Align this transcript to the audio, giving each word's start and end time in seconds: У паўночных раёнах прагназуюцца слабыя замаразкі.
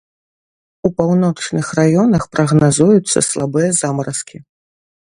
У 0.87 0.91
паўночных 1.01 1.67
раёнах 1.81 2.27
прагназуюцца 2.37 3.17
слабыя 3.31 3.69
замаразкі. 3.83 4.37